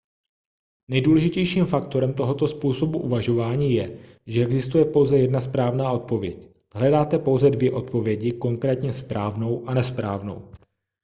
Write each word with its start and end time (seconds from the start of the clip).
nejdůležitějším 0.87 1.65
faktorem 1.65 2.13
tohoto 2.13 2.47
způsobu 2.47 2.99
uvažování 2.99 3.73
je 3.73 3.99
že 4.25 4.43
existuje 4.43 4.85
pouze 4.85 5.17
jedna 5.17 5.41
správná 5.41 5.91
odpověď 5.91 6.49
hledáte 6.75 7.19
pouze 7.19 7.49
dvě 7.49 7.71
odpovědi 7.71 8.31
konkrétně 8.31 8.93
správnou 8.93 9.69
a 9.69 9.73
nesprávnou 9.73 10.49